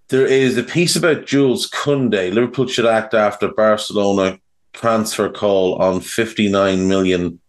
There 0.10 0.28
is 0.28 0.56
a 0.56 0.64
piece 0.64 0.96
about 0.96 1.26
Jules 1.26 1.68
Koundé. 1.68 2.32
Liverpool 2.32 2.68
should 2.68 2.86
act 2.86 3.16
after 3.16 3.48
Barcelona 3.48 4.40
transfer 4.74 5.30
call 5.30 5.82
on 5.82 6.00
59 6.00 6.88
million 6.88 7.40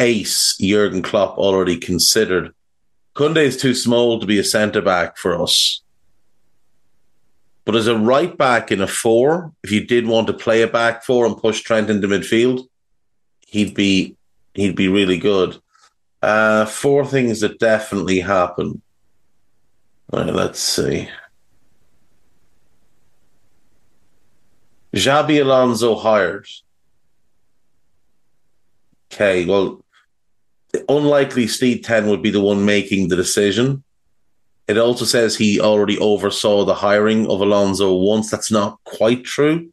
ace 0.00 0.56
Jurgen 0.60 1.02
Klopp 1.02 1.38
already 1.38 1.78
considered. 1.78 2.52
Kunde 3.14 3.38
is 3.38 3.56
too 3.56 3.74
small 3.74 4.20
to 4.20 4.26
be 4.26 4.38
a 4.38 4.44
centre 4.44 4.82
back 4.82 5.16
for 5.16 5.40
us. 5.42 5.82
But 7.64 7.74
as 7.74 7.86
a 7.86 7.96
right 7.96 8.36
back 8.36 8.70
in 8.70 8.82
a 8.82 8.86
four, 8.86 9.52
if 9.62 9.72
you 9.72 9.84
did 9.84 10.06
want 10.06 10.26
to 10.26 10.32
play 10.32 10.62
a 10.62 10.68
back 10.68 11.04
four 11.04 11.24
and 11.24 11.36
push 11.36 11.62
Trent 11.62 11.90
into 11.90 12.06
midfield, 12.06 12.68
he'd 13.48 13.74
be 13.74 14.16
he'd 14.54 14.76
be 14.76 14.88
really 14.88 15.18
good. 15.18 15.60
Uh, 16.22 16.66
four 16.66 17.04
things 17.04 17.40
that 17.40 17.58
definitely 17.58 18.20
happen. 18.20 18.82
Let's 20.10 20.60
see. 20.60 21.08
Xabi 24.94 25.40
Alonso 25.42 25.94
hired. 25.94 26.46
Okay, 29.12 29.44
well, 29.44 29.84
unlikely 30.88 31.46
Steidten 31.46 32.08
would 32.08 32.22
be 32.22 32.30
the 32.30 32.40
one 32.40 32.64
making 32.64 33.08
the 33.08 33.16
decision. 33.16 33.84
It 34.66 34.76
also 34.76 35.04
says 35.04 35.36
he 35.36 35.60
already 35.60 35.98
oversaw 35.98 36.64
the 36.64 36.74
hiring 36.74 37.26
of 37.28 37.40
Alonso 37.40 37.94
once. 37.94 38.30
That's 38.30 38.50
not 38.50 38.78
quite 38.84 39.24
true. 39.24 39.72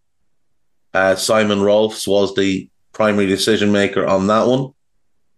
Uh, 0.94 1.16
Simon 1.16 1.60
Rolfes 1.60 2.08
was 2.08 2.34
the 2.36 2.70
primary 2.96 3.28
decision 3.28 3.72
maker 3.72 4.08
on 4.08 4.26
that 4.28 4.48
one. 4.48 4.74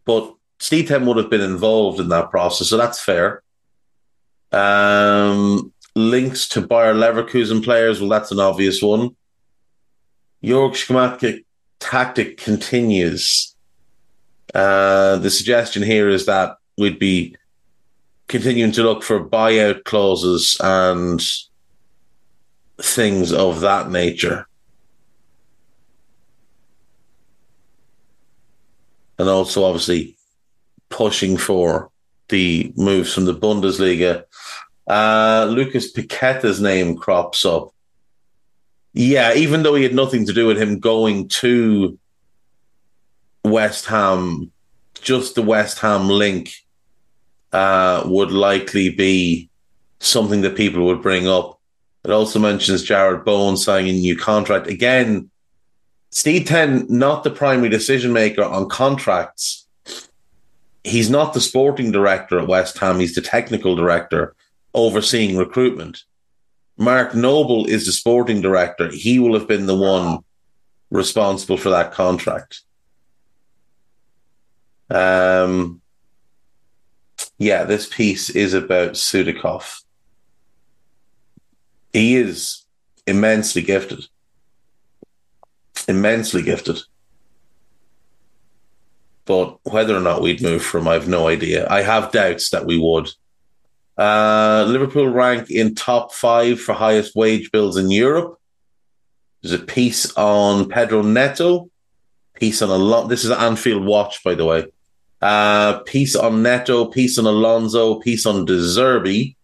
But 0.06 0.34
Steidten 0.60 1.06
would 1.06 1.18
have 1.18 1.30
been 1.30 1.42
involved 1.42 2.00
in 2.00 2.08
that 2.10 2.32
process, 2.32 2.70
so 2.70 2.78
that's 2.78 3.04
fair. 3.04 3.44
Um, 4.52 5.74
links 5.96 6.48
to 6.50 6.62
Bayer 6.62 6.94
Leverkusen 6.94 7.64
players, 7.64 8.00
well, 8.00 8.10
that's 8.10 8.32
an 8.32 8.40
obvious 8.40 8.82
one. 8.82 9.16
Jörg 10.44 10.74
Schmadtke 10.74 11.44
tactic 11.80 12.38
continues. 12.38 13.56
Uh, 14.54 15.18
the 15.18 15.32
suggestion 15.32 15.84
here 15.84 16.08
is 16.08 16.28
that 16.28 16.58
we'd 16.78 17.00
be 17.00 17.36
continuing 18.28 18.72
to 18.74 18.84
look 18.84 19.04
for 19.04 19.28
buyout 19.28 19.84
clauses 19.84 20.58
and 20.62 21.22
things 22.80 23.34
of 23.34 23.62
that 23.62 23.90
nature. 23.90 24.48
And 29.19 29.27
also, 29.29 29.63
obviously, 29.63 30.15
pushing 30.89 31.38
for 31.38 31.89
the 32.29 32.74
moves 32.75 33.13
from 33.13 33.25
the 33.25 33.33
Bundesliga. 33.33 34.24
Uh, 34.86 35.47
Lucas 35.50 35.91
Paqueta's 35.91 36.62
name 36.62 36.95
crops 36.95 37.45
up. 37.45 37.74
Yeah, 38.93 39.33
even 39.33 39.63
though 39.63 39.75
he 39.75 39.83
had 39.83 39.93
nothing 39.93 40.25
to 40.25 40.33
do 40.33 40.47
with 40.47 40.57
him 40.57 40.79
going 40.79 41.27
to 41.29 42.00
West 43.43 43.86
Ham, 43.86 44.51
just 45.01 45.36
the 45.36 45.41
West 45.41 45.79
Ham 45.79 46.09
link 46.09 46.53
uh, 47.53 48.03
would 48.05 48.31
likely 48.31 48.89
be 48.89 49.50
something 50.00 50.41
that 50.41 50.55
people 50.55 50.86
would 50.86 51.01
bring 51.01 51.27
up. 51.27 51.59
It 52.03 52.12
also 52.12 52.39
mentions 52.39 52.88
Jarrod 52.88 53.25
Bowen 53.25 53.57
signing 53.57 53.95
a 53.95 54.00
new 54.00 54.17
contract. 54.17 54.67
Again, 54.67 55.29
Steidten, 56.12 56.90
not 56.90 57.24
the 57.24 57.30
primary 57.30 57.70
decision 57.70 58.14
maker 58.14 58.44
on 58.44 58.70
contracts. 58.70 59.68
He's 60.84 61.10
not 61.10 61.34
the 61.34 61.42
sporting 61.42 61.92
director 61.92 62.40
at 62.40 62.48
West 62.48 62.78
Ham, 62.80 63.00
he's 63.00 63.16
the 63.16 63.22
technical 63.22 63.76
director 63.76 64.36
overseeing 64.74 65.38
recruitment. 65.38 66.04
Mark 66.78 67.16
Noble 67.16 67.66
is 67.66 67.86
the 67.86 67.92
sporting 67.92 68.42
director. 68.42 68.90
He 68.92 69.20
will 69.20 69.34
have 69.34 69.48
been 69.48 69.66
the 69.66 69.76
one 69.76 70.20
responsible 70.92 71.58
for 71.58 71.72
that 71.72 71.92
contract. 71.92 72.62
Um, 74.90 75.82
yeah, 77.38 77.63
this 77.63 77.88
piece 77.88 78.30
is 78.30 78.54
about 78.54 78.91
Sudakov. 78.91 79.82
He 81.93 82.15
is 82.15 82.63
immensely 83.06 83.62
gifted. 83.62 84.06
Immensely 85.88 86.41
gifted. 86.41 86.80
But 89.26 89.60
whether 89.63 89.95
or 89.95 90.00
not 90.02 90.21
we'd 90.21 90.41
move 90.41 90.63
from, 90.63 90.88
I 90.88 90.93
have 90.93 91.08
no 91.08 91.28
idea. 91.28 91.67
I 91.69 91.82
have 91.82 92.12
doubts 92.12 92.50
that 92.52 92.65
we 92.65 92.78
would. 92.78 93.10
Uh, 93.97 94.65
Liverpool 94.67 95.10
rank 95.10 95.50
in 95.50 95.76
top 95.76 96.13
five 96.13 96.62
for 96.62 96.73
highest 96.73 97.15
wage 97.15 97.52
bills 97.52 97.78
in 97.78 97.91
Europe. 97.91 98.39
There's 99.41 99.60
a 99.60 99.63
piece 99.63 100.15
on 100.15 100.69
Pedro 100.69 101.02
Neto. 101.02 101.69
Piece 102.36 102.62
on 102.62 102.69
a 102.69 102.76
lot. 102.76 103.08
This 103.08 103.26
is 103.26 103.32
Anfield 103.32 103.84
Watch, 103.84 104.23
by 104.23 104.36
the 104.36 104.45
way. 104.45 104.67
Uh, 105.21 105.80
piece 105.80 106.15
on 106.15 106.43
Neto, 106.43 106.86
piece 106.86 107.17
on 107.17 107.26
Alonso, 107.26 107.95
piece 108.00 108.26
on 108.26 108.45
De 108.45 108.58
Zerbi. 108.58 109.36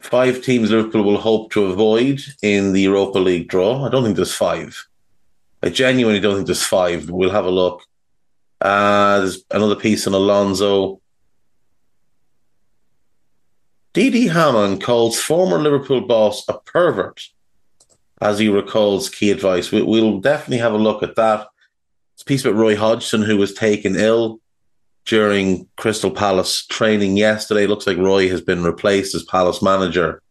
Five 0.00 0.42
teams 0.42 0.70
Liverpool 0.70 1.02
will 1.02 1.18
hope 1.18 1.52
to 1.52 1.66
avoid 1.66 2.20
in 2.42 2.72
the 2.72 2.82
Europa 2.82 3.18
League 3.18 3.48
draw. 3.48 3.84
I 3.84 3.88
don't 3.88 4.04
think 4.04 4.16
there's 4.16 4.34
five. 4.34 4.84
I 5.62 5.70
genuinely 5.70 6.20
don't 6.20 6.36
think 6.36 6.46
there's 6.46 6.62
five. 6.62 7.10
We'll 7.10 7.30
have 7.30 7.46
a 7.46 7.50
look. 7.50 7.82
Uh, 8.60 9.20
there's 9.20 9.44
another 9.50 9.76
piece 9.76 10.06
on 10.06 10.14
Alonso. 10.14 11.00
Didi 13.92 14.28
Hamann 14.28 14.80
calls 14.80 15.20
former 15.20 15.58
Liverpool 15.58 16.02
boss 16.02 16.48
a 16.48 16.54
pervert 16.54 17.28
as 18.20 18.38
he 18.38 18.48
recalls 18.48 19.08
key 19.08 19.30
advice. 19.30 19.72
We, 19.72 19.82
will 19.82 20.20
definitely 20.20 20.58
have 20.58 20.72
a 20.72 20.78
look 20.78 21.02
at 21.02 21.16
that. 21.16 21.48
It's 22.14 22.22
a 22.22 22.26
piece 22.26 22.44
about 22.44 22.58
Roy 22.58 22.76
Hodgson, 22.76 23.22
who 23.22 23.36
was 23.36 23.54
taken 23.54 23.96
ill 23.96 24.40
during 25.04 25.66
Crystal 25.76 26.10
Palace 26.10 26.66
training 26.66 27.16
yesterday. 27.16 27.66
Looks 27.66 27.86
like 27.86 27.96
Roy 27.96 28.28
has 28.28 28.40
been 28.40 28.62
replaced 28.62 29.14
as 29.14 29.24
Palace 29.24 29.62
manager. 29.62 30.22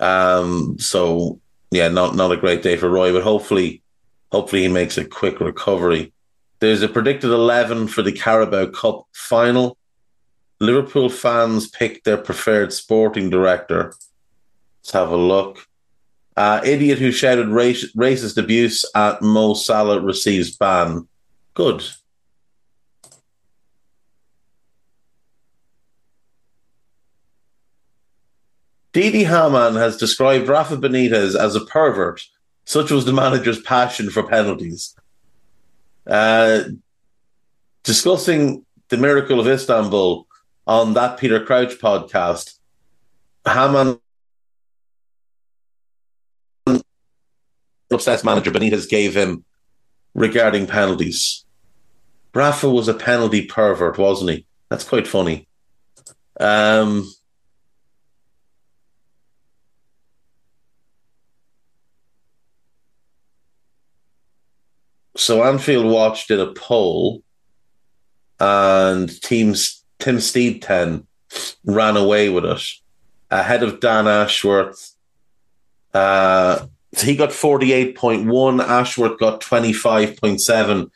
Um, 0.00 0.78
so 0.78 1.40
yeah, 1.70 1.88
not 1.88 2.16
not 2.16 2.32
a 2.32 2.36
great 2.36 2.62
day 2.62 2.76
for 2.76 2.88
Roy, 2.88 3.12
but 3.12 3.22
hopefully, 3.22 3.82
hopefully 4.32 4.62
he 4.62 4.68
makes 4.68 4.98
a 4.98 5.04
quick 5.04 5.40
recovery. 5.40 6.12
There's 6.60 6.82
a 6.82 6.88
predicted 6.88 7.30
eleven 7.30 7.88
for 7.88 8.02
the 8.02 8.12
Carabao 8.12 8.66
Cup 8.66 9.06
final. 9.12 9.76
Liverpool 10.60 11.08
fans 11.08 11.68
picked 11.68 12.04
their 12.04 12.18
preferred 12.18 12.72
sporting 12.72 13.30
director. 13.30 13.94
Let's 14.82 14.92
have 14.92 15.10
a 15.10 15.16
look. 15.16 15.66
Uh, 16.36 16.60
idiot 16.64 16.98
who 16.98 17.12
shouted 17.12 17.46
racist 17.46 18.36
abuse 18.36 18.84
at 18.94 19.20
Mo 19.22 19.54
Salah 19.54 20.00
receives 20.00 20.56
ban. 20.56 21.08
Good. 21.54 21.82
Didi 28.92 29.24
Hamann 29.24 29.76
has 29.76 29.96
described 29.96 30.48
Rafa 30.48 30.76
Benitez 30.76 31.38
as 31.38 31.54
a 31.54 31.64
pervert. 31.64 32.22
Such 32.70 32.92
was 32.92 33.04
the 33.04 33.12
manager's 33.12 33.60
passion 33.60 34.10
for 34.10 34.22
penalties. 34.22 34.94
Uh, 36.06 36.60
discussing 37.82 38.64
the 38.90 38.96
miracle 38.96 39.40
of 39.40 39.48
Istanbul 39.48 40.28
on 40.68 40.94
that 40.94 41.18
Peter 41.18 41.44
Crouch 41.44 41.80
podcast, 41.80 42.58
Hamann 43.44 43.98
obsessed 47.90 48.24
manager 48.24 48.52
Benitez 48.52 48.88
gave 48.88 49.16
him 49.16 49.44
regarding 50.14 50.68
penalties. 50.68 51.44
Rafa 52.32 52.70
was 52.70 52.86
a 52.86 52.94
penalty 52.94 53.46
pervert, 53.46 53.98
wasn't 53.98 54.30
he? 54.30 54.46
That's 54.68 54.84
quite 54.84 55.08
funny. 55.08 55.48
Um, 56.38 57.12
so 65.20 65.44
Anfield 65.44 65.84
Watch 65.86 66.26
did 66.26 66.40
a 66.40 66.52
poll, 66.52 67.22
and 68.38 69.08
teams 69.20 69.84
Tim 69.98 70.16
Steidten 70.16 71.04
ran 71.64 71.96
away 71.96 72.30
with 72.30 72.46
it 72.46 72.62
ahead 73.30 73.62
of 73.62 73.80
Dan 73.80 74.08
Ashworth. 74.08 74.94
Uh, 75.92 76.66
he 76.98 77.14
got 77.16 77.30
48.1, 77.30 78.64
Ashworth 78.64 79.18
got 79.20 79.40
25.7, 79.42 80.90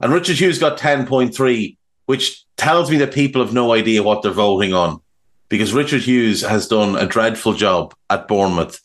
and 0.00 0.12
Richard 0.12 0.36
Hughes 0.36 0.58
got 0.58 0.78
10.3, 0.78 1.76
which 2.06 2.44
tells 2.56 2.90
me 2.90 2.96
that 2.96 3.12
people 3.12 3.44
have 3.44 3.52
no 3.52 3.72
idea 3.72 4.02
what 4.02 4.22
they're 4.22 4.32
voting 4.32 4.72
on 4.72 5.00
because 5.48 5.74
Richard 5.74 6.02
Hughes 6.02 6.40
has 6.40 6.66
done 6.66 6.96
a 6.96 7.06
dreadful 7.06 7.52
job 7.52 7.94
at 8.08 8.26
Bournemouth 8.26 8.80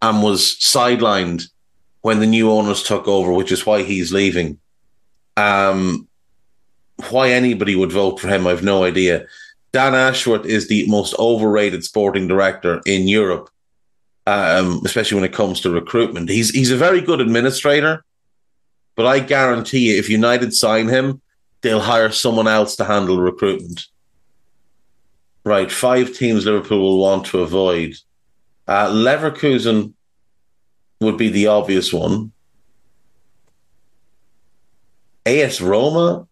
and 0.00 0.22
was 0.22 0.56
sidelined 0.60 1.44
when 2.02 2.20
the 2.20 2.26
new 2.26 2.50
owners 2.50 2.82
took 2.82 3.06
over, 3.06 3.32
which 3.32 3.52
is 3.52 3.66
why 3.66 3.82
he's 3.82 4.12
leaving. 4.12 4.58
Um, 5.36 6.08
why 7.10 7.30
anybody 7.30 7.76
would 7.76 7.92
vote 7.92 8.20
for 8.20 8.28
him, 8.28 8.46
I've 8.46 8.62
no 8.62 8.84
idea. 8.84 9.26
Dan 9.72 9.94
Ashworth 9.94 10.46
is 10.46 10.68
the 10.68 10.86
most 10.88 11.14
overrated 11.18 11.84
sporting 11.84 12.26
director 12.26 12.80
in 12.86 13.06
Europe, 13.06 13.50
um, 14.26 14.82
especially 14.84 15.16
when 15.16 15.24
it 15.24 15.32
comes 15.32 15.60
to 15.60 15.70
recruitment. 15.70 16.28
He's 16.28 16.50
he's 16.50 16.70
a 16.70 16.76
very 16.76 17.00
good 17.00 17.20
administrator, 17.20 18.04
but 18.96 19.06
I 19.06 19.20
guarantee 19.20 19.92
you, 19.92 19.98
if 19.98 20.08
United 20.08 20.52
sign 20.52 20.88
him, 20.88 21.20
they'll 21.60 21.80
hire 21.80 22.10
someone 22.10 22.48
else 22.48 22.76
to 22.76 22.84
handle 22.84 23.18
recruitment. 23.18 23.86
Right, 25.44 25.70
five 25.70 26.14
teams 26.14 26.44
Liverpool 26.44 26.80
will 26.80 26.98
want 26.98 27.26
to 27.26 27.40
avoid. 27.40 27.94
Uh, 28.66 28.88
Leverkusen 28.88 29.94
would 31.00 31.16
be 31.16 31.30
the 31.30 31.46
obvious 31.46 31.92
one. 31.92 32.32
AS 35.26 35.60
Roma, 35.60 36.26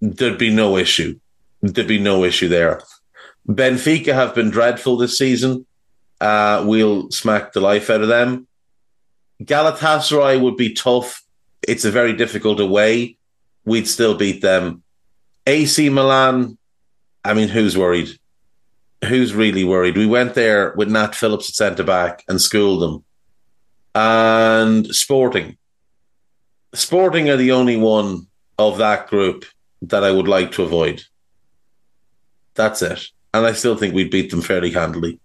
there'd 0.00 0.38
be 0.38 0.50
no 0.50 0.76
issue. 0.76 1.18
There'd 1.62 1.88
be 1.88 1.98
no 1.98 2.24
issue 2.24 2.48
there. 2.48 2.82
Benfica 3.48 4.14
have 4.14 4.34
been 4.34 4.50
dreadful 4.50 4.96
this 4.96 5.18
season. 5.18 5.66
Uh, 6.20 6.64
we'll 6.66 7.10
smack 7.10 7.52
the 7.52 7.60
life 7.60 7.90
out 7.90 8.02
of 8.02 8.08
them. 8.08 8.46
Galatasaray 9.42 10.40
would 10.40 10.56
be 10.56 10.72
tough. 10.72 11.22
It's 11.66 11.84
a 11.84 11.90
very 11.90 12.12
difficult 12.12 12.60
away. 12.60 13.16
We'd 13.64 13.88
still 13.88 14.14
beat 14.14 14.42
them. 14.42 14.82
AC 15.46 15.88
Milan, 15.88 16.56
I 17.24 17.34
mean, 17.34 17.48
who's 17.48 17.76
worried? 17.76 18.18
Who's 19.06 19.34
really 19.34 19.64
worried? 19.64 19.96
We 19.96 20.06
went 20.06 20.34
there 20.34 20.72
with 20.76 20.90
Nat 20.90 21.14
Phillips 21.14 21.48
at 21.50 21.54
centre 21.54 21.84
back 21.84 22.24
and 22.28 22.40
schooled 22.40 22.82
them. 22.82 23.03
And 23.94 24.86
Sporting. 24.94 25.56
Sporting 26.74 27.30
are 27.30 27.36
the 27.36 27.52
only 27.52 27.76
one 27.76 28.26
of 28.58 28.78
that 28.78 29.08
group 29.08 29.44
that 29.82 30.02
I 30.02 30.10
would 30.10 30.26
like 30.28 30.52
to 30.52 30.62
avoid. 30.62 31.02
That's 32.54 32.80
it. 32.82 33.08
And 33.32 33.46
I 33.46 33.52
still 33.52 33.76
think 33.76 33.94
we'd 33.94 34.10
beat 34.10 34.30
them 34.30 34.42
fairly 34.42 34.70
handily. 34.70 35.20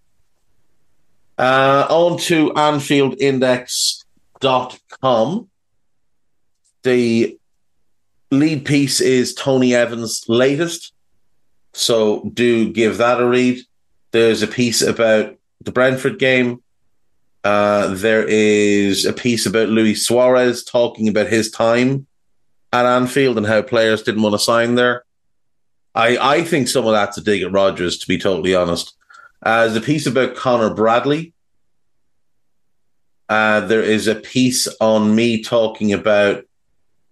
Uh, 1.38 1.86
on 1.88 2.18
to 2.18 2.50
AnfieldIndex.com. 2.50 5.48
The 6.82 7.38
lead 8.30 8.64
piece 8.64 9.00
is 9.00 9.34
Tony 9.34 9.74
Evans' 9.74 10.24
latest. 10.28 10.92
So 11.72 12.30
do 12.34 12.72
give 12.72 12.98
that 12.98 13.20
a 13.20 13.26
read. 13.26 13.60
There's 14.12 14.42
a 14.42 14.46
piece 14.46 14.82
about 14.82 15.36
the 15.60 15.72
Brentford 15.72 16.18
game. 16.18 16.62
Uh, 17.42 17.88
there 17.94 18.24
is 18.26 19.06
a 19.06 19.12
piece 19.12 19.46
about 19.46 19.68
Luis 19.68 20.06
Suarez 20.06 20.62
talking 20.62 21.08
about 21.08 21.28
his 21.28 21.50
time 21.50 22.06
at 22.72 22.86
Anfield 22.86 23.38
and 23.38 23.46
how 23.46 23.62
players 23.62 24.02
didn't 24.02 24.22
want 24.22 24.34
to 24.34 24.38
sign 24.38 24.74
there. 24.74 25.04
I, 25.94 26.18
I 26.18 26.44
think 26.44 26.68
some 26.68 26.86
of 26.86 26.92
that's 26.92 27.18
a 27.18 27.22
dig 27.22 27.42
at 27.42 27.52
Rodgers, 27.52 27.98
to 27.98 28.06
be 28.06 28.18
totally 28.18 28.54
honest. 28.54 28.94
Uh, 29.42 29.64
there's 29.64 29.76
a 29.76 29.80
piece 29.80 30.06
about 30.06 30.36
Connor 30.36 30.74
Bradley. 30.74 31.32
Uh, 33.28 33.60
there 33.60 33.82
is 33.82 34.06
a 34.06 34.14
piece 34.14 34.68
on 34.80 35.14
me 35.14 35.42
talking 35.42 35.92
about 35.92 36.44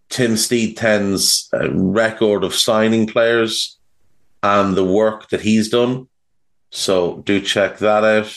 Tim 0.08 0.32
Steidten's 0.32 1.48
uh, 1.52 1.70
record 1.70 2.44
of 2.44 2.54
signing 2.54 3.06
players 3.06 3.78
and 4.42 4.76
the 4.76 4.84
work 4.84 5.30
that 5.30 5.40
he's 5.40 5.68
done. 5.68 6.08
So 6.70 7.18
do 7.24 7.40
check 7.40 7.78
that 7.78 8.04
out. 8.04 8.36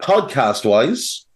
Podcast 0.00 0.64
wise, 0.64 1.26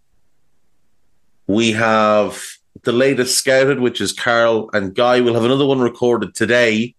we 1.46 1.72
have 1.72 2.42
the 2.82 2.92
latest 2.92 3.36
scouted, 3.36 3.80
which 3.80 4.00
is 4.00 4.12
Carl 4.12 4.70
and 4.72 4.94
Guy. 4.94 5.20
We'll 5.20 5.34
have 5.34 5.44
another 5.44 5.66
one 5.66 5.80
recorded 5.80 6.34
today. 6.34 6.94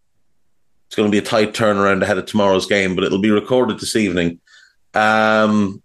It's 0.88 0.96
going 0.96 1.08
to 1.08 1.12
be 1.12 1.20
a 1.20 1.28
tight 1.28 1.54
turnaround 1.54 2.02
ahead 2.02 2.18
of 2.18 2.26
tomorrow's 2.26 2.66
game, 2.66 2.96
but 2.96 3.04
it'll 3.04 3.22
be 3.22 3.32
recorded 3.32 3.80
this 3.80 3.96
evening. 3.96 4.40
Um, 4.94 5.82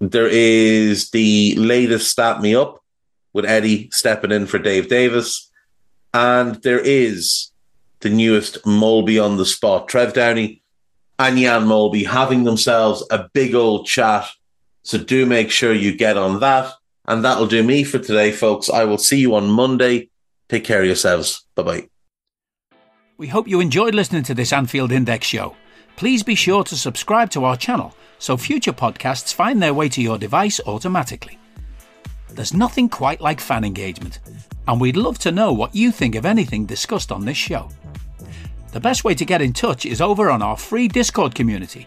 there 0.00 0.28
is 0.28 1.10
the 1.10 1.54
latest 1.56 2.10
Stat 2.10 2.40
Me 2.40 2.54
Up 2.54 2.82
with 3.32 3.44
Eddie 3.44 3.90
stepping 3.92 4.32
in 4.32 4.46
for 4.46 4.58
Dave 4.58 4.88
Davis. 4.88 5.50
And 6.12 6.56
there 6.62 6.80
is 6.80 7.52
the 8.00 8.10
newest 8.10 8.62
Molby 8.64 9.22
on 9.24 9.36
the 9.36 9.46
spot. 9.46 9.88
Trev 9.88 10.14
Downey 10.14 10.62
and 11.18 11.38
Jan 11.38 11.66
Molby 11.66 12.06
having 12.06 12.44
themselves 12.44 13.04
a 13.10 13.28
big 13.32 13.54
old 13.54 13.86
chat. 13.86 14.28
So 14.88 14.96
do 14.96 15.26
make 15.26 15.50
sure 15.50 15.74
you 15.74 15.94
get 15.94 16.16
on 16.16 16.40
that. 16.40 16.72
And 17.06 17.22
that'll 17.22 17.46
do 17.46 17.62
me 17.62 17.84
for 17.84 17.98
today, 17.98 18.32
folks. 18.32 18.70
I 18.70 18.84
will 18.84 18.96
see 18.96 19.18
you 19.18 19.34
on 19.34 19.50
Monday. 19.50 20.08
Take 20.48 20.64
care 20.64 20.80
of 20.80 20.86
yourselves. 20.86 21.44
Bye 21.54 21.62
bye. 21.62 21.88
We 23.18 23.26
hope 23.26 23.46
you 23.46 23.60
enjoyed 23.60 23.94
listening 23.94 24.22
to 24.22 24.34
this 24.34 24.50
Anfield 24.50 24.90
Index 24.90 25.26
show. 25.26 25.54
Please 25.96 26.22
be 26.22 26.34
sure 26.34 26.64
to 26.64 26.74
subscribe 26.74 27.28
to 27.32 27.44
our 27.44 27.54
channel 27.54 27.94
so 28.18 28.38
future 28.38 28.72
podcasts 28.72 29.34
find 29.34 29.62
their 29.62 29.74
way 29.74 29.90
to 29.90 30.00
your 30.00 30.16
device 30.16 30.58
automatically. 30.66 31.38
There's 32.30 32.54
nothing 32.54 32.88
quite 32.88 33.20
like 33.20 33.40
fan 33.40 33.64
engagement, 33.64 34.20
and 34.66 34.80
we'd 34.80 34.96
love 34.96 35.18
to 35.18 35.32
know 35.32 35.52
what 35.52 35.74
you 35.74 35.92
think 35.92 36.14
of 36.14 36.24
anything 36.24 36.64
discussed 36.64 37.12
on 37.12 37.26
this 37.26 37.36
show. 37.36 37.68
The 38.72 38.80
best 38.80 39.04
way 39.04 39.14
to 39.16 39.26
get 39.26 39.42
in 39.42 39.52
touch 39.52 39.84
is 39.84 40.00
over 40.00 40.30
on 40.30 40.40
our 40.40 40.56
free 40.56 40.88
Discord 40.88 41.34
community, 41.34 41.86